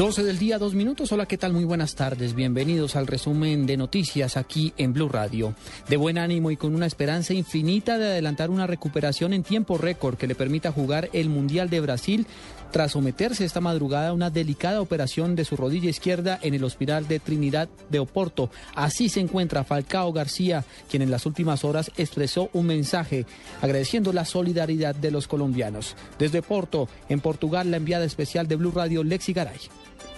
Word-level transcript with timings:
12 0.00 0.22
del 0.22 0.38
día, 0.38 0.56
dos 0.56 0.72
minutos. 0.72 1.12
Hola, 1.12 1.26
¿qué 1.26 1.36
tal? 1.36 1.52
Muy 1.52 1.64
buenas 1.64 1.94
tardes. 1.94 2.34
Bienvenidos 2.34 2.96
al 2.96 3.06
resumen 3.06 3.66
de 3.66 3.76
noticias 3.76 4.38
aquí 4.38 4.72
en 4.78 4.94
Blue 4.94 5.10
Radio. 5.10 5.54
De 5.90 5.98
buen 5.98 6.16
ánimo 6.16 6.50
y 6.50 6.56
con 6.56 6.74
una 6.74 6.86
esperanza 6.86 7.34
infinita 7.34 7.98
de 7.98 8.06
adelantar 8.06 8.48
una 8.48 8.66
recuperación 8.66 9.34
en 9.34 9.42
tiempo 9.42 9.76
récord 9.76 10.16
que 10.16 10.26
le 10.26 10.34
permita 10.34 10.72
jugar 10.72 11.10
el 11.12 11.28
Mundial 11.28 11.68
de 11.68 11.80
Brasil 11.80 12.26
tras 12.70 12.92
someterse 12.92 13.44
esta 13.44 13.60
madrugada 13.60 14.08
a 14.08 14.12
una 14.12 14.30
delicada 14.30 14.80
operación 14.80 15.36
de 15.36 15.44
su 15.44 15.56
rodilla 15.56 15.90
izquierda 15.90 16.38
en 16.42 16.54
el 16.54 16.64
Hospital 16.64 17.08
de 17.08 17.20
Trinidad 17.20 17.68
de 17.88 17.98
Oporto. 17.98 18.50
Así 18.74 19.08
se 19.08 19.20
encuentra 19.20 19.64
Falcao 19.64 20.12
García, 20.12 20.64
quien 20.90 21.02
en 21.02 21.10
las 21.10 21.26
últimas 21.26 21.64
horas 21.64 21.90
expresó 21.96 22.50
un 22.52 22.66
mensaje 22.66 23.26
agradeciendo 23.60 24.12
la 24.12 24.24
solidaridad 24.24 24.94
de 24.94 25.10
los 25.10 25.26
colombianos. 25.26 25.96
Desde 26.18 26.42
Porto, 26.42 26.88
en 27.08 27.20
Portugal, 27.20 27.70
la 27.70 27.76
enviada 27.76 28.04
especial 28.04 28.46
de 28.48 28.56
Blue 28.56 28.72
Radio, 28.72 29.04
Lexi 29.04 29.32
Garay. 29.32 29.58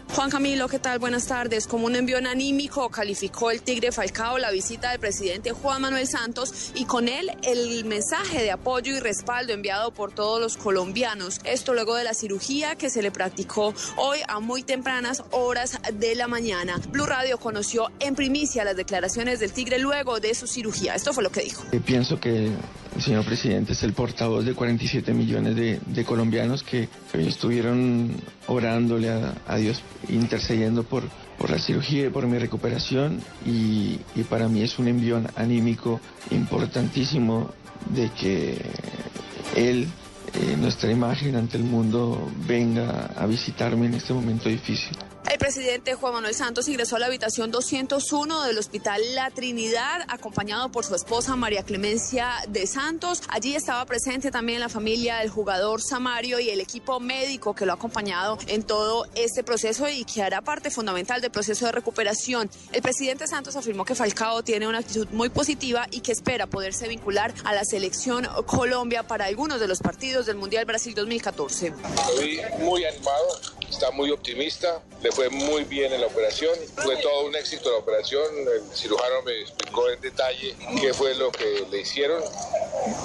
Juan 0.08 0.30
Camilo, 0.30 0.68
¿qué 0.68 0.78
tal? 0.78 0.98
Buenas 0.98 1.26
tardes. 1.26 1.66
Como 1.66 1.86
un 1.86 1.96
envío 1.96 2.18
anímico 2.18 2.88
calificó 2.90 3.50
el 3.50 3.62
Tigre 3.62 3.92
Falcao 3.92 4.38
la 4.38 4.50
visita 4.50 4.90
del 4.90 5.00
presidente 5.00 5.52
Juan 5.52 5.82
Manuel 5.82 6.06
Santos 6.06 6.72
y 6.74 6.84
con 6.84 7.08
él 7.08 7.30
el 7.42 7.84
mensaje 7.86 8.42
de 8.42 8.50
apoyo 8.50 8.94
y 8.94 9.00
respaldo 9.00 9.52
enviado 9.52 9.92
por 9.92 10.12
todos 10.12 10.40
los 10.40 10.56
colombianos. 10.56 11.40
Esto 11.44 11.72
luego 11.72 11.94
de 11.94 12.04
la 12.04 12.14
cirugía 12.14 12.76
que 12.76 12.90
se 12.90 13.02
le 13.02 13.10
practicó 13.10 13.74
hoy 13.96 14.18
a 14.28 14.40
muy 14.40 14.62
tempranas 14.62 15.24
horas 15.30 15.78
de 15.94 16.14
la 16.14 16.28
mañana. 16.28 16.78
Blue 16.90 17.06
Radio 17.06 17.38
conoció 17.38 17.90
en 17.98 18.14
primicia 18.14 18.64
las 18.64 18.76
declaraciones 18.76 19.40
del 19.40 19.52
Tigre 19.52 19.78
luego 19.78 20.20
de 20.20 20.34
su 20.34 20.46
cirugía. 20.46 20.94
Esto 20.94 21.12
fue 21.12 21.22
lo 21.22 21.30
que 21.30 21.40
dijo. 21.40 21.64
Eh, 21.72 21.80
pienso 21.80 22.20
que 22.20 22.50
señor 23.00 23.24
presidente 23.24 23.72
es 23.72 23.82
el 23.82 23.92
portavoz 23.92 24.44
de 24.44 24.54
47 24.54 25.14
millones 25.14 25.56
de, 25.56 26.04
colombianos 26.04 26.62
que, 26.62 26.88
estuvieron 27.14 28.12
orándole 28.46 29.10
a 29.10 29.56
Dios 29.56 29.82
intercediendo 30.08 30.82
por, 30.82 31.04
la 31.48 31.58
cirugía 31.58 32.06
y 32.06 32.10
por 32.10 32.26
mi 32.26 32.38
recuperación 32.38 33.20
y, 33.44 33.96
para 34.28 34.48
mí 34.48 34.62
es 34.62 34.78
un 34.78 34.88
envío 34.88 35.20
anímico 35.36 36.00
importantísimo 36.30 37.50
de 37.90 38.10
que 38.10 38.58
él, 39.56 39.88
eh, 40.34 40.56
nuestra 40.56 40.90
imagen 40.92 41.34
ante 41.34 41.56
el 41.56 41.64
mundo, 41.64 42.30
venga 42.46 43.06
a 43.16 43.26
visitarme 43.26 43.86
en 43.86 43.94
este 43.94 44.14
momento 44.14 44.48
difícil. 44.48 44.96
El 45.30 45.38
presidente 45.38 45.94
Juan 45.94 46.14
Manuel 46.14 46.34
Santos 46.34 46.68
ingresó 46.68 46.96
a 46.96 46.98
la 46.98 47.06
habitación 47.06 47.50
201 47.50 48.42
del 48.42 48.58
Hospital 48.58 49.00
La 49.14 49.30
Trinidad, 49.30 50.02
acompañado 50.08 50.70
por 50.70 50.84
su 50.84 50.94
esposa 50.94 51.36
María 51.36 51.62
Clemencia 51.62 52.32
de 52.48 52.66
Santos. 52.66 53.22
Allí 53.28 53.54
estaba 53.54 53.86
presente 53.86 54.30
también 54.30 54.60
la 54.60 54.68
familia 54.68 55.18
del 55.18 55.30
jugador 55.30 55.80
Samario 55.80 56.38
y 56.38 56.50
el 56.50 56.60
equipo 56.60 57.00
médico 57.00 57.54
que 57.54 57.64
lo 57.64 57.72
ha 57.72 57.76
acompañado 57.76 58.36
en 58.48 58.62
todo 58.62 59.06
este 59.14 59.42
proceso 59.42 59.88
y 59.88 60.04
que 60.04 60.22
hará 60.22 60.42
parte 60.42 60.70
fundamental 60.70 61.20
del 61.20 61.30
proceso 61.30 61.66
de 61.66 61.72
recuperación. 61.72 62.50
El 62.72 62.82
presidente 62.82 63.26
Santos 63.26 63.56
afirmó 63.56 63.84
que 63.84 63.94
Falcao 63.94 64.42
tiene 64.42 64.66
una 64.66 64.78
actitud 64.78 65.08
muy 65.12 65.30
positiva 65.30 65.86
y 65.90 66.00
que 66.00 66.12
espera 66.12 66.46
poderse 66.46 66.88
vincular 66.88 67.32
a 67.44 67.54
la 67.54 67.64
selección 67.64 68.28
Colombia 68.46 69.04
para 69.04 69.26
algunos 69.26 69.60
de 69.60 69.68
los 69.68 69.78
partidos 69.78 70.26
del 70.26 70.36
Mundial 70.36 70.64
Brasil 70.64 70.94
2014. 70.94 71.72
Estoy 72.08 72.40
muy 72.58 72.84
animado, 72.84 73.40
está 73.72 73.90
muy 73.90 74.10
optimista, 74.10 74.82
le 75.02 75.10
fue 75.10 75.28
muy 75.30 75.64
bien 75.64 75.92
en 75.92 76.02
la 76.02 76.06
operación, 76.06 76.54
fue 76.76 76.96
todo 76.98 77.24
un 77.24 77.34
éxito 77.34 77.70
la 77.70 77.78
operación, 77.78 78.24
el 78.46 78.76
cirujano 78.76 79.22
me 79.22 79.40
explicó 79.40 79.88
en 79.88 80.00
detalle 80.00 80.54
qué 80.80 80.92
fue 80.92 81.14
lo 81.14 81.32
que 81.32 81.66
le 81.70 81.80
hicieron. 81.80 82.22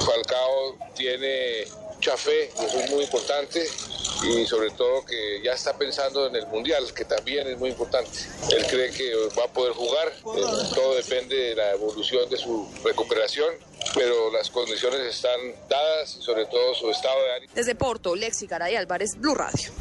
Falcao 0.05 0.77
tiene 0.95 1.65
mucha 1.95 2.17
fe, 2.17 2.49
eso 2.49 2.79
es 2.79 2.91
muy 2.91 3.03
importante 3.03 3.65
y 4.23 4.45
sobre 4.45 4.71
todo 4.71 5.05
que 5.05 5.41
ya 5.43 5.53
está 5.53 5.77
pensando 5.77 6.27
en 6.27 6.35
el 6.35 6.47
Mundial, 6.47 6.93
que 6.93 7.05
también 7.05 7.47
es 7.47 7.57
muy 7.57 7.69
importante. 7.69 8.19
Él 8.51 8.65
cree 8.67 8.91
que 8.91 9.13
va 9.37 9.45
a 9.45 9.47
poder 9.47 9.73
jugar, 9.73 10.07
eh, 10.09 10.41
todo 10.75 10.95
depende 10.95 11.35
de 11.35 11.55
la 11.55 11.71
evolución 11.71 12.29
de 12.29 12.37
su 12.37 12.67
recuperación, 12.83 13.53
pero 13.95 14.31
las 14.31 14.49
condiciones 14.49 14.99
están 15.01 15.39
dadas 15.69 16.17
y 16.17 16.21
sobre 16.21 16.45
todo 16.45 16.73
su 16.75 16.89
estado 16.89 17.23
de 17.23 17.33
ánimo. 17.35 17.53
Desde 17.55 17.75
Porto, 17.75 18.15
Lexi 18.15 18.47
Garay 18.47 18.75
Álvarez, 18.75 19.15
Blue 19.17 19.35
Radio. 19.35 19.71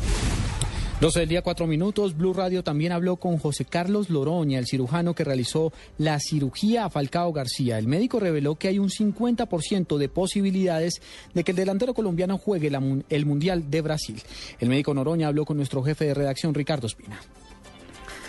12 0.99 1.21
del 1.21 1.29
día, 1.29 1.43
cuatro 1.43 1.67
minutos. 1.67 2.17
Blue 2.17 2.33
Radio 2.33 2.65
también 2.65 2.91
habló 2.91 3.17
con 3.17 3.37
José 3.37 3.67
Carlos 3.67 4.09
Loroña, 4.09 4.59
el 4.59 4.65
cirujano 4.65 5.15
que 5.15 5.25
realizó 5.25 5.71
la 5.99 6.19
cirugía 6.19 6.87
a 6.87 6.91
Falcao 6.91 7.35
García. 7.35 7.77
El 7.77 7.87
médico 7.87 8.19
reveló 8.19 8.55
que 8.55 8.69
hay 8.69 8.79
un 8.79 8.89
50% 8.89 9.99
de 9.99 10.09
posibilidades 10.09 11.03
de 11.35 11.45
que 11.45 11.51
el 11.51 11.57
delantero 11.59 11.93
colombiano 11.93 12.39
juegue 12.39 12.71
el 13.11 13.27
Mundial 13.27 13.71
de 13.71 13.83
Brasil. 13.83 14.23
El 14.59 14.71
médico 14.71 14.95
Noroña 14.95 15.29
habló 15.29 15.45
con 15.45 15.59
nuestro 15.59 15.83
jefe 15.83 16.07
de 16.07 16.15
redacción, 16.15 16.55
Ricardo 16.55 16.87
Espina. 16.87 17.21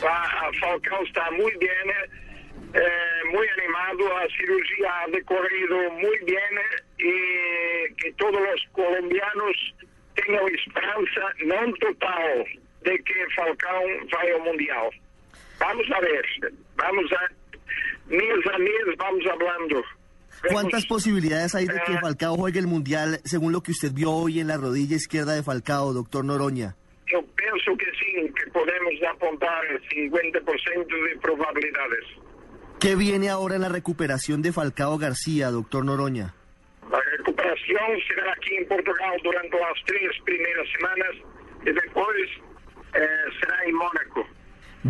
Ah, 0.06 0.50
Falcao 0.60 1.04
está 1.06 1.32
muy 1.32 1.54
bien, 1.62 1.90
eh, 2.74 2.80
muy 3.32 3.48
animado, 3.60 4.10
la 4.10 4.28
cirugía 4.38 5.04
ha 5.06 5.08
decorrido 5.08 5.90
muy 5.94 6.18
bien 6.26 6.54
y 6.98 7.94
que 7.96 8.12
todos 8.18 8.42
los 8.42 8.62
colombianos 8.74 9.56
tengo 10.28 10.48
esperanza 10.48 11.22
no 11.46 11.74
total 11.74 12.46
de 12.84 13.00
que 13.00 13.14
Falcao 13.36 13.84
vaya 14.12 14.36
al 14.36 14.42
Mundial. 14.44 14.90
Vamos 15.60 15.86
a 15.96 16.00
ver, 16.02 16.26
vamos 16.76 17.12
a, 17.12 18.12
mes 18.14 18.54
a 18.54 18.58
mes 18.58 18.98
vamos 18.98 19.24
hablando. 19.32 19.84
¿Cuántas 20.52 20.86
posibilidades 20.86 21.56
hay 21.56 21.66
de 21.66 21.82
que 21.86 21.94
eh, 21.94 22.00
Falcao 22.00 22.36
juegue 22.36 22.60
el 22.60 22.68
Mundial 22.68 23.20
según 23.26 23.54
lo 23.54 23.62
que 23.62 23.72
usted 23.72 23.92
vio 23.92 24.12
hoy 24.12 24.40
en 24.40 24.48
la 24.48 24.58
rodilla 24.58 24.96
izquierda 24.96 25.34
de 25.34 25.42
Falcao, 25.42 25.94
doctor 25.94 26.24
Noroña? 26.24 26.76
Yo 27.08 27.24
pienso 27.36 27.76
que 27.78 27.86
sí, 27.98 28.32
que 28.34 28.52
podemos 28.52 28.94
apuntar 29.10 29.66
el 29.66 29.82
50% 29.82 31.10
de 31.10 31.20
probabilidades. 31.22 32.06
¿Qué 32.80 32.96
viene 32.96 33.30
ahora 33.30 33.56
en 33.56 33.62
la 33.62 33.70
recuperación 33.70 34.44
de 34.44 34.52
Falcao 34.52 34.98
García, 35.00 35.50
doctor 35.50 35.84
Noroña? 35.84 36.36
La 36.92 37.00
recuperación 37.18 38.00
será 38.08 38.32
aquí 38.32 38.56
en 38.56 38.68
Portugal 38.68 39.20
durante 39.24 39.60
las 39.60 39.74
tres 39.86 40.12
primeras 40.24 40.68
semanas 40.78 41.12
y 41.66 41.72
después 41.72 42.30
eh, 42.94 43.08
será 43.40 43.66
en 43.66 43.76
Mónaco. 43.76 44.26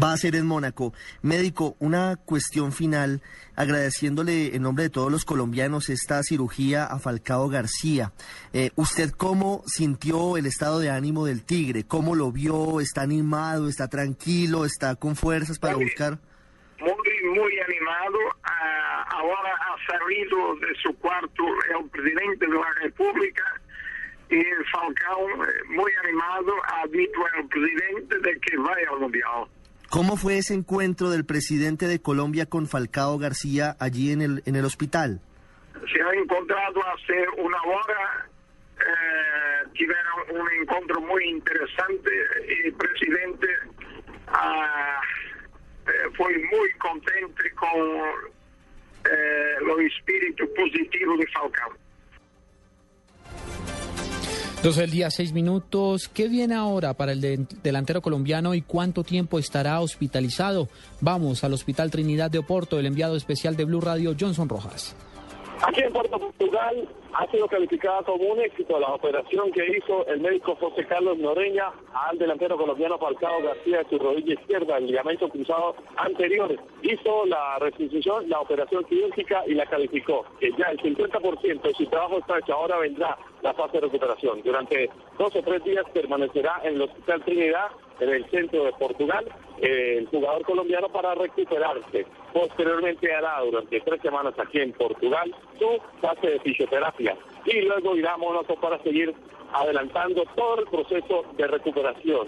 Va 0.02 0.14
a 0.14 0.18
ser 0.18 0.36
en 0.36 0.46
Mónaco. 0.46 0.94
Médico, 1.24 1.76
una 1.80 2.18
cuestión 2.18 2.72
final, 2.72 3.22
agradeciéndole 3.56 4.56
en 4.56 4.62
nombre 4.62 4.84
de 4.84 4.90
todos 4.92 5.12
los 5.12 5.26
colombianos 5.26 5.90
esta 5.90 6.22
cirugía 6.22 6.86
a 6.86 7.00
Falcao 7.00 7.50
García. 7.50 8.12
Eh, 8.54 8.70
¿Usted 8.76 9.10
cómo 9.12 9.64
sintió 9.66 10.38
el 10.38 10.46
estado 10.46 10.80
de 10.80 10.92
ánimo 10.92 11.26
del 11.26 11.44
Tigre? 11.44 11.86
¿Cómo 11.86 12.14
lo 12.14 12.32
vio? 12.32 12.80
¿Está 12.80 13.02
animado? 13.02 13.70
¿Está 13.70 13.88
tranquilo? 13.88 14.66
¿Está 14.66 14.96
con 14.98 15.16
fuerzas 15.16 15.58
para 15.58 15.76
buscar? 15.76 16.20
Muy, 16.80 17.36
muy 17.36 17.60
animado. 17.60 18.20
Ah, 18.44 19.06
ahora 19.10 19.56
ha 19.78 19.92
salido 19.92 20.56
de 20.56 20.76
su 20.82 20.98
cuarto 20.98 21.44
el 21.78 21.90
presidente 21.90 22.46
de 22.46 22.54
la 22.54 22.74
República 22.82 23.44
y 24.30 24.44
Falcao, 24.72 25.46
eh, 25.46 25.54
muy 25.70 25.92
animado, 26.04 26.54
ha 26.66 26.88
dicho 26.88 27.20
al 27.34 27.48
presidente 27.48 28.20
de 28.20 28.40
que 28.40 28.58
vaya 28.58 28.90
al 28.92 29.00
Mundial. 29.00 29.48
¿Cómo 29.90 30.18
fue 30.18 30.38
ese 30.38 30.54
encuentro 30.54 31.10
del 31.10 31.26
presidente 31.26 31.88
de 31.88 32.02
Colombia 32.02 32.46
con 32.46 32.68
Falcao 32.68 33.18
García 33.18 33.78
allí 33.80 34.12
en 34.12 34.22
el, 34.22 34.44
en 34.46 34.56
el 34.58 34.66
hospital? 34.66 35.22
Se 35.94 36.02
ha 36.02 36.14
encontrado 36.14 36.82
hace 36.88 37.26
una 37.38 37.62
hora, 37.64 38.30
eh, 38.80 39.70
tuvieron 39.70 40.42
un 40.42 40.62
encuentro 40.62 41.00
muy 41.02 41.24
interesante 41.30 42.12
y 42.50 42.68
el 42.68 42.74
presidente 42.74 43.48
ah, 44.28 45.00
eh, 45.88 45.92
fue 46.18 46.38
muy 46.38 46.72
contento 46.80 47.44
con 47.56 48.37
eh, 49.12 49.66
los 49.66 49.80
espíritus 49.80 50.48
positivos 50.56 51.20
de 51.20 51.28
Falcao. 51.28 51.72
12 54.64 54.82
del 54.82 54.90
día, 54.92 55.12
seis 55.12 55.34
minutos. 55.34 56.10
¿Qué 56.10 56.28
viene 56.28 56.56
ahora 56.56 56.94
para 56.96 57.12
el 57.12 57.48
delantero 57.62 58.02
colombiano 58.02 58.56
y 58.56 58.64
cuánto 58.64 59.04
tiempo 59.04 59.38
estará 59.38 59.80
hospitalizado? 59.80 60.68
Vamos 61.00 61.44
al 61.44 61.54
Hospital 61.54 61.92
Trinidad 61.92 62.32
de 62.32 62.40
Oporto, 62.40 62.80
el 62.80 62.88
enviado 62.88 63.16
especial 63.16 63.56
de 63.56 63.66
Blue 63.66 63.82
Radio, 63.82 64.16
Johnson 64.20 64.50
Rojas. 64.50 64.96
Aquí 65.64 65.82
en 65.82 65.92
Puerto 65.92 66.20
Portugal 66.20 66.88
ha 67.14 67.32
sido 67.32 67.48
calificada 67.48 68.04
como 68.04 68.24
un 68.32 68.40
éxito 68.40 68.80
la 68.80 68.90
operación 68.90 69.52
que 69.52 69.66
hizo 69.66 70.06
el 70.06 70.20
médico 70.20 70.56
José 70.56 70.86
Carlos 70.86 71.18
Noreña 71.18 71.72
al 71.94 72.18
delantero 72.20 72.58
colombiano 72.58 73.00
Falcao 73.00 73.42
García 73.42 73.80
de 73.80 73.90
su 73.90 73.98
rodilla 73.98 74.34
izquierda, 74.34 74.78
el 74.78 74.86
ligamento 74.86 75.28
cruzado 75.30 75.76
anterior. 75.96 76.56
Hizo 76.84 77.26
la 77.26 77.58
restitución, 77.60 78.30
la 78.30 78.40
operación 78.40 78.84
quirúrgica 78.84 79.44
y 79.48 79.56
la 79.56 79.66
calificó. 79.66 80.26
Que 80.40 80.52
ya 80.52 80.68
el 80.68 80.78
50% 80.78 81.62
de 81.62 81.74
su 81.74 81.86
trabajo 81.88 82.20
está 82.20 82.38
hecho. 82.38 82.54
Ahora 82.54 82.78
vendrá 82.78 83.18
la 83.42 83.54
fase 83.54 83.74
de 83.74 83.82
recuperación. 83.82 84.42
Durante 84.44 84.90
dos 85.18 85.36
o 85.36 85.42
tres 85.42 85.64
días 85.64 85.86
permanecerá 85.92 86.62
en 86.64 86.76
el 86.76 86.84
Hospital 86.84 87.24
Trinidad, 87.24 87.68
en 88.00 88.10
el 88.10 88.30
centro 88.30 88.64
de 88.64 88.74
Portugal, 88.74 89.26
el 89.62 90.08
jugador 90.08 90.44
colombiano 90.44 90.90
para 90.90 91.16
recuperarse. 91.16 92.06
Posteriormente 92.34 93.14
hará 93.14 93.42
durante 93.42 93.80
tres 93.82 94.02
semanas 94.02 94.34
aquí 94.38 94.60
en 94.60 94.74
Portugal 94.74 95.34
su 95.58 95.82
fase 96.02 96.28
de 96.28 96.40
fisioterapia 96.40 97.16
y 97.46 97.62
luego 97.62 97.96
irá 97.96 98.14
a 98.14 98.18
Mónaco 98.18 98.56
para 98.56 98.78
seguir 98.84 99.14
adelantando 99.54 100.24
todo 100.36 100.60
el 100.60 100.68
proceso 100.68 101.24
de 101.36 101.48
recuperación. 101.48 102.28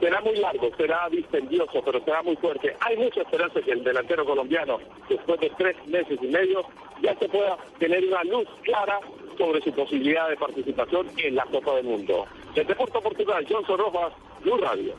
Será 0.00 0.20
muy 0.20 0.36
largo, 0.36 0.70
será 0.76 1.08
dispendioso, 1.10 1.82
pero 1.84 2.00
será 2.04 2.22
muy 2.22 2.36
fuerte. 2.36 2.76
Hay 2.80 2.96
mucha 2.96 3.22
esperanza 3.22 3.60
que 3.60 3.72
el 3.72 3.82
delantero 3.82 4.24
colombiano, 4.24 4.78
después 5.08 5.40
de 5.40 5.50
tres 5.58 5.76
meses 5.88 6.18
y 6.22 6.28
medio, 6.28 6.62
ya 7.02 7.16
se 7.16 7.28
pueda 7.28 7.56
tener 7.80 8.04
una 8.06 8.22
luz 8.22 8.46
clara 8.62 9.00
sobre 9.36 9.60
su 9.60 9.72
posibilidad 9.72 10.28
de 10.28 10.36
participación 10.36 11.08
en 11.16 11.34
la 11.34 11.44
Copa 11.46 11.74
del 11.76 11.86
Mundo. 11.86 12.26
Desde 12.54 12.74
Puerto 12.76 13.00
Portugal, 13.00 13.44
Johnson 13.48 13.78
Rojas, 13.78 14.12
Blue 14.44 14.58
Radio. 14.58 14.94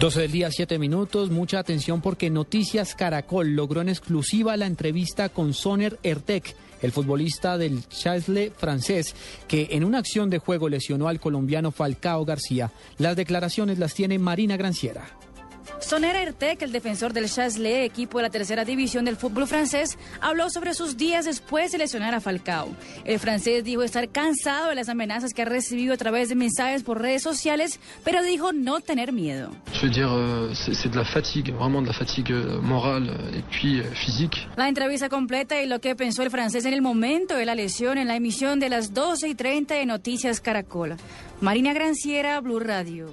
12 0.00 0.18
del 0.22 0.32
día, 0.32 0.50
7 0.50 0.78
minutos. 0.78 1.30
Mucha 1.30 1.58
atención 1.58 2.00
porque 2.00 2.30
Noticias 2.30 2.94
Caracol 2.94 3.54
logró 3.54 3.82
en 3.82 3.90
exclusiva 3.90 4.56
la 4.56 4.64
entrevista 4.64 5.28
con 5.28 5.52
Soner 5.52 5.98
Ertek, 6.02 6.56
el 6.80 6.90
futbolista 6.90 7.58
del 7.58 7.86
Chasle 7.86 8.50
francés, 8.50 9.14
que 9.46 9.68
en 9.72 9.84
una 9.84 9.98
acción 9.98 10.30
de 10.30 10.38
juego 10.38 10.70
lesionó 10.70 11.06
al 11.06 11.20
colombiano 11.20 11.70
Falcao 11.70 12.24
García. 12.24 12.72
Las 12.96 13.14
declaraciones 13.14 13.78
las 13.78 13.92
tiene 13.92 14.18
Marina 14.18 14.56
Granciera. 14.56 15.18
Soner 15.78 16.16
Ertek, 16.16 16.62
el 16.62 16.72
defensor 16.72 17.12
del 17.12 17.30
Chasle, 17.30 17.84
equipo 17.84 18.18
de 18.18 18.24
la 18.24 18.30
tercera 18.30 18.64
división 18.64 19.04
del 19.04 19.16
fútbol 19.16 19.46
francés, 19.46 19.98
habló 20.20 20.50
sobre 20.50 20.74
sus 20.74 20.96
días 20.96 21.24
después 21.24 21.72
de 21.72 21.78
lesionar 21.78 22.14
a 22.14 22.20
Falcao. 22.20 22.68
El 23.04 23.18
francés 23.18 23.64
dijo 23.64 23.82
estar 23.82 24.08
cansado 24.08 24.68
de 24.68 24.74
las 24.74 24.88
amenazas 24.88 25.32
que 25.32 25.42
ha 25.42 25.46
recibido 25.46 25.94
a 25.94 25.96
través 25.96 26.28
de 26.28 26.34
mensajes 26.34 26.82
por 26.82 27.00
redes 27.00 27.22
sociales, 27.22 27.80
pero 28.04 28.22
dijo 28.22 28.52
no 28.52 28.80
tener 28.80 29.12
miedo. 29.12 29.50
La 34.56 34.68
entrevista 34.68 35.08
completa 35.08 35.60
y 35.62 35.66
lo 35.66 35.80
que 35.80 35.96
pensó 35.96 36.22
el 36.22 36.30
francés 36.30 36.64
en 36.64 36.74
el 36.74 36.82
momento 36.82 37.36
de 37.36 37.46
la 37.46 37.54
lesión 37.54 37.98
en 37.98 38.08
la 38.08 38.16
emisión 38.16 38.60
de 38.60 38.68
las 38.68 38.94
12 38.94 39.28
y 39.28 39.34
30 39.34 39.74
de 39.74 39.86
Noticias 39.86 40.40
Caracol. 40.40 40.96
Marina 41.40 41.72
Granciera, 41.72 42.40
Blue 42.40 42.60
Radio. 42.60 43.08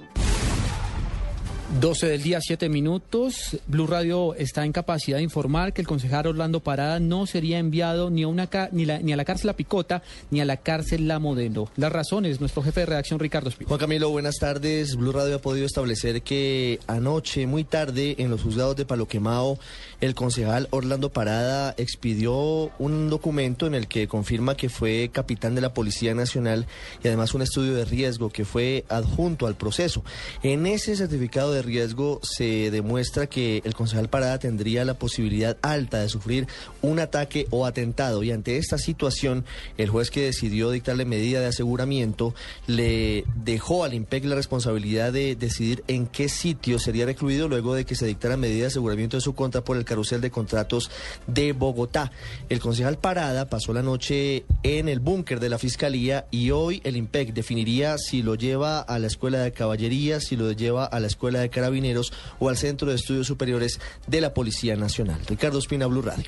12 1.80 2.06
del 2.08 2.22
día, 2.22 2.38
7 2.40 2.70
minutos. 2.70 3.58
Blue 3.66 3.86
Radio 3.86 4.34
está 4.34 4.64
en 4.64 4.72
capacidad 4.72 5.18
de 5.18 5.22
informar 5.22 5.74
que 5.74 5.82
el 5.82 5.86
concejal 5.86 6.26
Orlando 6.26 6.60
Parada 6.60 6.98
no 6.98 7.26
sería 7.26 7.58
enviado 7.58 8.08
ni 8.08 8.22
a, 8.22 8.28
una 8.28 8.48
ni, 8.72 8.86
la- 8.86 9.00
ni 9.00 9.12
a 9.12 9.16
la 9.16 9.26
cárcel 9.26 9.48
La 9.48 9.52
Picota 9.52 10.02
ni 10.30 10.40
a 10.40 10.46
la 10.46 10.56
cárcel 10.56 11.06
La 11.06 11.18
Modelo. 11.18 11.68
Las 11.76 11.92
razones, 11.92 12.40
nuestro 12.40 12.62
jefe 12.62 12.80
de 12.80 12.86
redacción 12.86 13.18
Ricardo 13.20 13.50
Espino. 13.50 13.68
Juan 13.68 13.80
Camilo, 13.80 14.08
buenas 14.08 14.36
tardes. 14.36 14.96
Blue 14.96 15.12
Radio 15.12 15.36
ha 15.36 15.40
podido 15.42 15.66
establecer 15.66 16.22
que 16.22 16.80
anoche, 16.86 17.46
muy 17.46 17.64
tarde, 17.64 18.16
en 18.18 18.30
los 18.30 18.42
juzgados 18.42 18.74
de 18.74 18.86
Palo 18.86 19.06
Quemao, 19.06 19.58
el 20.00 20.14
concejal 20.14 20.68
Orlando 20.70 21.10
Parada 21.12 21.74
expidió 21.76 22.70
un 22.78 23.10
documento 23.10 23.66
en 23.66 23.74
el 23.74 23.88
que 23.88 24.08
confirma 24.08 24.56
que 24.56 24.70
fue 24.70 25.10
capitán 25.12 25.54
de 25.54 25.60
la 25.60 25.74
Policía 25.74 26.14
Nacional 26.14 26.66
y 27.04 27.08
además 27.08 27.34
un 27.34 27.42
estudio 27.42 27.74
de 27.74 27.84
riesgo 27.84 28.30
que 28.30 28.46
fue 28.46 28.84
adjunto 28.88 29.46
al 29.46 29.56
proceso. 29.56 30.02
En 30.42 30.66
ese 30.66 30.96
certificado 30.96 31.52
de 31.52 31.57
riesgo 31.62 32.20
se 32.22 32.70
demuestra 32.70 33.26
que 33.26 33.62
el 33.64 33.74
concejal 33.74 34.08
Parada 34.08 34.38
tendría 34.38 34.84
la 34.84 34.94
posibilidad 34.94 35.56
alta 35.62 36.00
de 36.00 36.08
sufrir 36.08 36.46
un 36.82 37.00
ataque 37.00 37.46
o 37.50 37.66
atentado 37.66 38.22
y 38.22 38.30
ante 38.30 38.56
esta 38.56 38.78
situación 38.78 39.44
el 39.76 39.88
juez 39.88 40.10
que 40.10 40.24
decidió 40.24 40.70
dictarle 40.70 41.04
medida 41.04 41.40
de 41.40 41.46
aseguramiento 41.46 42.34
le 42.66 43.24
dejó 43.36 43.84
al 43.84 43.94
IMPEC 43.94 44.24
la 44.24 44.34
responsabilidad 44.34 45.12
de 45.12 45.36
decidir 45.36 45.84
en 45.88 46.06
qué 46.06 46.28
sitio 46.28 46.78
sería 46.78 47.06
recluido 47.06 47.48
luego 47.48 47.74
de 47.74 47.84
que 47.84 47.94
se 47.94 48.06
dictara 48.06 48.36
medida 48.36 48.62
de 48.62 48.66
aseguramiento 48.66 49.16
en 49.16 49.20
su 49.20 49.34
contra 49.34 49.62
por 49.62 49.76
el 49.76 49.84
carrusel 49.84 50.20
de 50.20 50.30
contratos 50.30 50.90
de 51.26 51.52
Bogotá. 51.52 52.12
El 52.48 52.60
concejal 52.60 52.98
Parada 52.98 53.48
pasó 53.48 53.72
la 53.72 53.82
noche 53.82 54.44
en 54.62 54.88
el 54.88 55.00
búnker 55.00 55.40
de 55.40 55.48
la 55.48 55.58
Fiscalía 55.58 56.26
y 56.30 56.50
hoy 56.50 56.80
el 56.84 56.96
IMPEC 56.96 57.32
definiría 57.32 57.98
si 57.98 58.22
lo 58.22 58.34
lleva 58.34 58.80
a 58.80 58.98
la 58.98 59.06
Escuela 59.06 59.38
de 59.38 59.52
Caballería, 59.52 60.20
si 60.20 60.36
lo 60.36 60.50
lleva 60.52 60.84
a 60.84 61.00
la 61.00 61.06
Escuela 61.06 61.40
de 61.40 61.47
Carabineros 61.50 62.12
o 62.38 62.48
al 62.48 62.56
Centro 62.56 62.88
de 62.88 62.96
Estudios 62.96 63.26
Superiores 63.26 63.80
de 64.06 64.20
la 64.20 64.34
Policía 64.34 64.76
Nacional. 64.76 65.20
Ricardo 65.26 65.58
Espina, 65.58 65.86
Blue 65.86 66.02
Radio. 66.02 66.26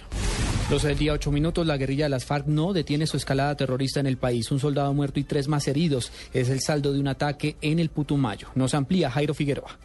12 0.71 0.89
del 0.89 0.99
día, 0.99 1.13
8 1.13 1.33
minutos. 1.33 1.67
La 1.67 1.77
guerrilla 1.77 2.05
de 2.05 2.11
las 2.11 2.25
FARC 2.25 2.47
no 2.47 2.73
detiene 2.73 3.07
su 3.07 3.17
escalada 3.17 3.57
terrorista 3.57 4.01
en 4.01 4.07
el 4.07 4.19
país. 4.19 4.51
Un 4.51 4.61
soldado 4.61 4.95
muerto 4.95 5.19
y 5.19 5.25
tres 5.25 5.49
más 5.49 5.67
heridos. 5.67 6.13
Es 6.33 6.49
el 6.49 6.61
saldo 6.61 6.93
de 6.93 7.01
un 7.01 7.09
ataque 7.09 7.57
en 7.61 7.79
el 7.79 7.91
Putumayo. 7.91 8.49
Nos 8.55 8.75
amplía 8.75 9.11
Jairo 9.11 9.35
Figueroa. 9.35 9.79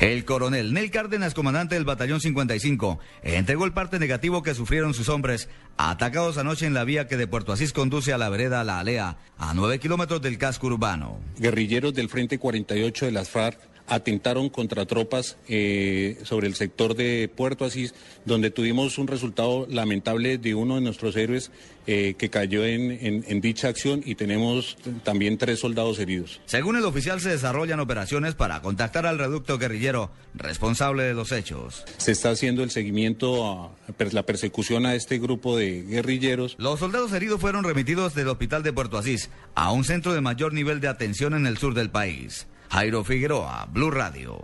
El 0.00 0.24
coronel 0.24 0.72
Nel 0.72 0.90
Cárdenas, 0.90 1.34
comandante 1.34 1.76
del 1.76 1.84
batallón 1.84 2.20
55, 2.20 2.98
entregó 3.22 3.64
el 3.64 3.72
parte 3.72 4.00
negativo 4.00 4.42
que 4.42 4.54
sufrieron 4.54 4.92
sus 4.92 5.08
hombres, 5.08 5.48
atacados 5.76 6.36
anoche 6.36 6.66
en 6.66 6.74
la 6.74 6.84
vía 6.84 7.06
que 7.06 7.16
de 7.16 7.28
Puerto 7.28 7.52
Asís 7.52 7.72
conduce 7.72 8.12
a 8.12 8.18
la 8.18 8.28
vereda 8.28 8.64
La 8.64 8.80
Alea, 8.80 9.18
a 9.38 9.54
9 9.54 9.78
kilómetros 9.78 10.20
del 10.20 10.36
casco 10.36 10.66
urbano. 10.66 11.20
Guerrilleros 11.38 11.94
del 11.94 12.08
Frente 12.08 12.38
48 12.38 13.06
de 13.06 13.12
las 13.12 13.30
FARC 13.30 13.58
atentaron 13.86 14.48
contra 14.48 14.86
tropas 14.86 15.36
eh, 15.48 16.18
sobre 16.22 16.46
el 16.46 16.54
sector 16.54 16.94
de 16.94 17.30
Puerto 17.34 17.64
Asís, 17.64 17.94
donde 18.24 18.50
tuvimos 18.50 18.96
un 18.98 19.06
resultado 19.06 19.66
lamentable 19.68 20.38
de 20.38 20.54
uno 20.54 20.76
de 20.76 20.80
nuestros 20.80 21.14
héroes 21.16 21.50
eh, 21.86 22.14
que 22.16 22.30
cayó 22.30 22.64
en, 22.64 22.90
en- 22.92 23.24
en 23.28 23.40
dicha 23.42 23.68
acción 23.68 24.02
y 24.04 24.14
tenemos 24.14 24.78
también 25.04 25.36
tres 25.36 25.60
soldados 25.60 25.98
heridos. 25.98 26.40
Según 26.46 26.76
el 26.76 26.84
oficial, 26.84 27.20
se 27.20 27.28
desarrollan 27.28 27.78
operaciones 27.78 28.34
para 28.34 28.62
contactar 28.62 29.04
al 29.06 29.18
reducto 29.18 29.58
guerrillero 29.58 30.10
responsable 30.34 31.02
de 31.02 31.12
los 31.14 31.30
hechos. 31.30 31.84
Se 31.98 32.12
está 32.12 32.30
haciendo 32.30 32.62
el 32.62 32.70
seguimiento, 32.70 33.44
a 33.44 33.70
la 34.12 34.22
persecución 34.24 34.86
a 34.86 34.94
este 34.94 35.18
grupo 35.18 35.56
de 35.58 35.82
guerrilleros. 35.82 36.54
Los 36.58 36.80
soldados 36.80 37.12
heridos 37.12 37.40
fueron 37.40 37.64
remitidos 37.64 38.14
del 38.14 38.28
hospital 38.28 38.62
de 38.62 38.72
Puerto 38.72 38.96
Asís 38.96 39.28
a 39.54 39.70
un 39.72 39.84
centro 39.84 40.14
de 40.14 40.20
mayor 40.22 40.54
nivel 40.54 40.80
de 40.80 40.88
atención 40.88 41.34
en 41.34 41.46
el 41.46 41.58
sur 41.58 41.74
del 41.74 41.90
país. 41.90 42.46
Jairo 42.74 43.04
Figueroa, 43.04 43.68
Blue 43.70 43.92
Radio. 43.92 44.42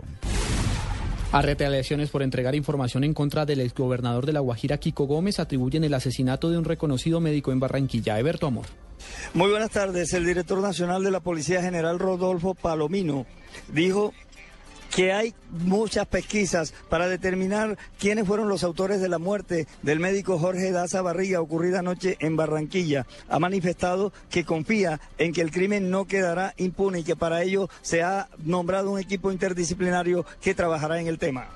A 1.33 1.41
retaliaciones 1.41 2.09
por 2.09 2.23
entregar 2.23 2.55
información 2.55 3.03
en 3.03 3.13
contra 3.13 3.45
del 3.45 3.59
exgobernador 3.59 4.25
de 4.25 4.31
La 4.31 4.39
Guajira, 4.39 4.77
Kiko 4.77 5.03
Gómez, 5.03 5.41
atribuyen 5.41 5.83
el 5.83 5.93
asesinato 5.93 6.49
de 6.49 6.57
un 6.57 6.63
reconocido 6.63 7.19
médico 7.19 7.51
en 7.51 7.59
Barranquilla. 7.59 8.17
Eberto 8.17 8.47
Amor. 8.47 8.67
Muy 9.33 9.49
buenas 9.49 9.71
tardes. 9.71 10.13
El 10.13 10.25
director 10.25 10.61
nacional 10.61 11.03
de 11.03 11.11
la 11.11 11.19
Policía 11.19 11.61
General 11.61 11.99
Rodolfo 11.99 12.53
Palomino 12.53 13.25
dijo 13.73 14.13
que 14.93 15.13
hay 15.13 15.33
muchas 15.49 16.05
pesquisas 16.07 16.73
para 16.89 17.07
determinar 17.07 17.77
quiénes 17.99 18.27
fueron 18.27 18.49
los 18.49 18.63
autores 18.63 19.01
de 19.01 19.09
la 19.09 19.17
muerte 19.17 19.67
del 19.81 19.99
médico 19.99 20.37
Jorge 20.37 20.71
Daza 20.71 21.01
Barriga 21.01 21.41
ocurrida 21.41 21.79
anoche 21.79 22.17
en 22.19 22.35
Barranquilla. 22.35 23.05
Ha 23.29 23.39
manifestado 23.39 24.11
que 24.29 24.43
confía 24.43 24.99
en 25.17 25.33
que 25.33 25.41
el 25.41 25.51
crimen 25.51 25.89
no 25.89 26.05
quedará 26.05 26.53
impune 26.57 26.99
y 26.99 27.03
que 27.03 27.15
para 27.15 27.41
ello 27.43 27.69
se 27.81 28.03
ha 28.03 28.29
nombrado 28.43 28.91
un 28.91 28.99
equipo 28.99 29.31
interdisciplinario 29.31 30.25
que 30.41 30.53
trabajará 30.53 30.99
en 30.99 31.07
el 31.07 31.17
tema. 31.17 31.49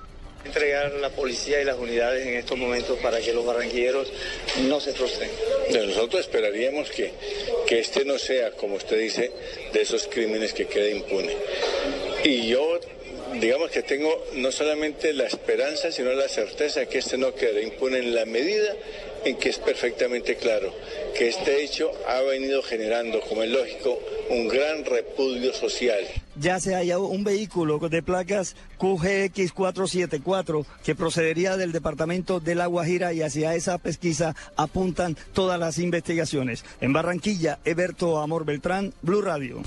entregar 0.46 0.92
la 1.02 1.10
policía 1.10 1.62
y 1.62 1.66
las 1.66 1.78
unidades 1.78 2.26
en 2.26 2.36
estos 2.36 2.58
momentos 2.58 3.00
para 3.00 3.20
que 3.20 3.34
los 3.34 3.46
barranquilleros 3.46 4.12
no 4.68 4.80
se 4.80 4.94
frustren. 4.94 5.30
Nosotros 5.74 6.22
esperaríamos 6.22 6.90
que, 6.92 7.12
que 7.68 7.80
este 7.80 8.06
no 8.06 8.18
sea, 8.20 8.52
como 8.52 8.76
usted 8.76 9.00
dice, 9.00 9.32
de 9.74 9.82
esos 9.82 10.08
crímenes 10.08 10.54
que 10.54 10.68
quede 10.68 10.98
impune. 10.98 11.36
Y 12.24 12.48
yo, 12.48 12.80
digamos 13.40 13.72
que 13.72 13.84
tengo 13.84 14.10
no 14.34 14.52
solamente 14.52 15.14
la 15.14 15.26
esperanza, 15.26 15.92
sino 15.92 16.14
la 16.14 16.28
certeza 16.28 16.82
de 16.82 16.88
que 16.88 17.00
este 17.00 17.18
no 17.18 17.34
quede 17.34 17.64
impune 17.64 18.00
en 18.00 18.16
la 18.16 18.26
medida 18.26 18.74
en 19.26 19.38
que 19.38 19.50
es 19.50 19.58
perfectamente 19.58 20.36
claro 20.36 20.72
que 21.18 21.30
este 21.30 21.64
hecho 21.64 21.92
ha 22.08 22.22
venido 22.22 22.62
generando, 22.62 23.20
como 23.22 23.42
es 23.42 23.50
lógico, 23.50 24.00
un 24.30 24.48
gran 24.48 24.86
repudio 24.86 25.54
social. 25.54 26.04
ya 26.36 26.60
se 26.60 26.76
halla 26.76 27.00
un 27.00 27.24
vehículo 27.24 27.80
de 27.80 28.04
placas 28.04 28.56
QGX474 28.80 30.66
que 30.84 30.96
procedería 30.96 31.58
del 31.58 31.72
departamento 31.72 32.40
de 32.40 32.56
La 32.56 32.68
Guajira 32.68 33.14
y 33.14 33.22
hacia 33.22 33.56
esa 33.56 33.78
pesquisa 33.78 34.36
apuntan 34.58 35.18
todas 35.34 35.60
las 35.60 35.80
investigaciones. 35.80 36.64
En 36.82 36.94
Barranquilla, 36.94 37.60
Eberto 37.66 38.20
Amor 38.20 38.46
Beltrán, 38.46 38.94
Blue 39.02 39.22
Radio. 39.22 39.64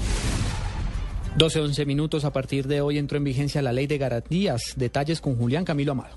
12, 1.38 1.60
11 1.60 1.86
minutos. 1.86 2.24
A 2.24 2.32
partir 2.32 2.66
de 2.66 2.80
hoy 2.80 2.98
entró 2.98 3.16
en 3.16 3.22
vigencia 3.22 3.62
la 3.62 3.72
ley 3.72 3.86
de 3.86 3.96
garantías. 3.96 4.74
Detalles 4.74 5.20
con 5.20 5.36
Julián 5.36 5.64
Camilo 5.64 5.92
Amado. 5.92 6.16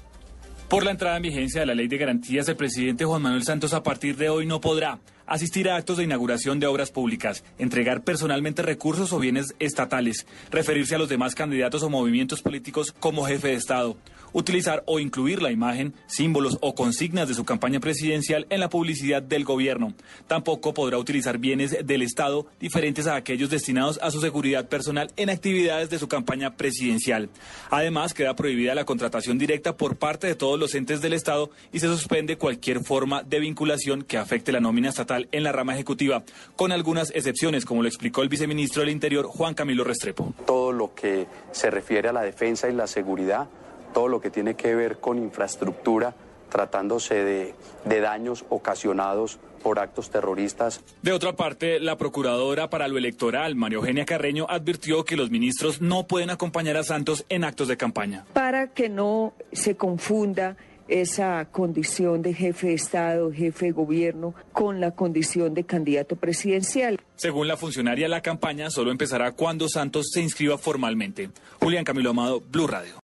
Por 0.67 0.83
la 0.83 0.91
entrada 0.91 1.17
en 1.17 1.23
vigencia 1.23 1.59
de 1.59 1.67
la 1.67 1.75
Ley 1.75 1.89
de 1.89 1.97
Garantías, 1.97 2.47
el 2.47 2.55
presidente 2.55 3.03
Juan 3.03 3.21
Manuel 3.21 3.43
Santos 3.43 3.73
a 3.73 3.83
partir 3.83 4.15
de 4.15 4.29
hoy 4.29 4.45
no 4.45 4.61
podrá 4.61 4.99
asistir 5.27 5.69
a 5.69 5.75
actos 5.75 5.97
de 5.97 6.05
inauguración 6.05 6.61
de 6.61 6.67
obras 6.67 6.91
públicas, 6.91 7.43
entregar 7.59 8.03
personalmente 8.03 8.61
recursos 8.61 9.11
o 9.11 9.19
bienes 9.19 9.53
estatales, 9.59 10.25
referirse 10.49 10.95
a 10.95 10.97
los 10.97 11.09
demás 11.09 11.35
candidatos 11.35 11.83
o 11.83 11.89
movimientos 11.89 12.41
políticos 12.41 12.95
como 13.01 13.25
jefe 13.25 13.49
de 13.49 13.55
Estado, 13.55 13.97
utilizar 14.33 14.83
o 14.85 14.99
incluir 14.99 15.41
la 15.41 15.51
imagen, 15.51 15.93
símbolos 16.07 16.57
o 16.61 16.75
consignas 16.75 17.27
de 17.27 17.33
su 17.33 17.45
campaña 17.45 17.79
presidencial 17.79 18.45
en 18.49 18.59
la 18.59 18.69
publicidad 18.69 19.21
del 19.21 19.43
gobierno. 19.43 19.93
Tampoco 20.27 20.73
podrá 20.73 20.97
utilizar 20.97 21.37
bienes 21.37 21.85
del 21.85 22.01
Estado 22.01 22.45
diferentes 22.59 23.07
a 23.07 23.15
aquellos 23.15 23.49
destinados 23.49 23.99
a 24.01 24.11
su 24.11 24.21
seguridad 24.21 24.67
personal 24.67 25.11
en 25.17 25.29
actividades 25.29 25.89
de 25.89 25.99
su 25.99 26.07
campaña 26.07 26.55
presidencial. 26.55 27.29
Además, 27.69 28.13
queda 28.13 28.35
prohibida 28.35 28.75
la 28.75 28.85
contratación 28.85 29.37
directa 29.37 29.77
por 29.77 29.97
parte 29.97 30.27
de 30.27 30.35
todos 30.35 30.59
los 30.59 30.75
entes 30.75 31.01
del 31.01 31.13
Estado 31.13 31.51
y 31.71 31.79
se 31.79 31.87
suspende 31.87 32.37
cualquier 32.37 32.83
forma 32.83 33.23
de 33.23 33.39
vinculación 33.39 34.03
que 34.03 34.17
afecte 34.17 34.51
la 34.51 34.59
nómina 34.59 34.89
estatal 34.89 35.27
en 35.31 35.43
la 35.43 35.51
rama 35.51 35.73
ejecutiva, 35.73 36.23
con 36.55 36.71
algunas 36.71 37.11
excepciones, 37.11 37.65
como 37.65 37.81
lo 37.81 37.87
explicó 37.87 38.21
el 38.21 38.29
viceministro 38.29 38.81
del 38.81 38.89
Interior, 38.89 39.25
Juan 39.25 39.53
Camilo 39.53 39.83
Restrepo. 39.83 40.33
Todo 40.45 40.71
lo 40.71 40.93
que 40.93 41.27
se 41.51 41.69
refiere 41.69 42.09
a 42.09 42.13
la 42.13 42.21
defensa 42.21 42.69
y 42.69 42.73
la 42.73 42.87
seguridad, 42.87 43.47
todo 43.93 44.07
lo 44.07 44.21
que 44.21 44.29
tiene 44.29 44.55
que 44.55 44.75
ver 44.75 44.99
con 44.99 45.17
infraestructura, 45.17 46.15
tratándose 46.49 47.23
de, 47.23 47.55
de 47.85 47.99
daños 48.01 48.45
ocasionados 48.49 49.39
por 49.61 49.79
actos 49.79 50.09
terroristas. 50.09 50.81
De 51.01 51.11
otra 51.11 51.33
parte, 51.33 51.79
la 51.79 51.97
procuradora 51.97 52.69
para 52.69 52.87
lo 52.87 52.97
electoral, 52.97 53.55
María 53.55 53.77
Eugenia 53.77 54.05
Carreño, 54.05 54.47
advirtió 54.49 55.05
que 55.05 55.15
los 55.15 55.29
ministros 55.29 55.81
no 55.81 56.07
pueden 56.07 56.29
acompañar 56.29 56.77
a 56.77 56.83
Santos 56.83 57.25
en 57.29 57.43
actos 57.43 57.67
de 57.67 57.77
campaña. 57.77 58.25
Para 58.33 58.73
que 58.73 58.89
no 58.89 59.33
se 59.51 59.77
confunda 59.77 60.57
esa 60.87 61.47
condición 61.51 62.21
de 62.21 62.33
jefe 62.33 62.67
de 62.67 62.73
Estado, 62.73 63.31
jefe 63.31 63.67
de 63.67 63.71
gobierno, 63.71 64.33
con 64.51 64.81
la 64.81 64.91
condición 64.91 65.53
de 65.53 65.63
candidato 65.63 66.17
presidencial. 66.17 66.99
Según 67.15 67.47
la 67.47 67.55
funcionaria, 67.55 68.09
la 68.09 68.21
campaña 68.21 68.69
solo 68.69 68.91
empezará 68.91 69.31
cuando 69.31 69.69
Santos 69.69 70.09
se 70.11 70.21
inscriba 70.21 70.57
formalmente. 70.57 71.29
Julián 71.59 71.85
Camilo 71.85 72.09
Amado, 72.09 72.41
Blue 72.41 72.67
Radio. 72.67 72.99